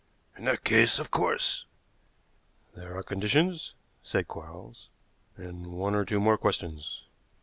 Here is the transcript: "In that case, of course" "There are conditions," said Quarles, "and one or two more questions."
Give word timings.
"In 0.35 0.45
that 0.45 0.63
case, 0.63 0.97
of 0.97 1.11
course" 1.11 1.65
"There 2.75 2.97
are 2.97 3.03
conditions," 3.03 3.75
said 4.01 4.27
Quarles, 4.27 4.89
"and 5.37 5.67
one 5.73 5.93
or 5.93 6.05
two 6.05 6.19
more 6.19 6.39
questions." 6.39 7.03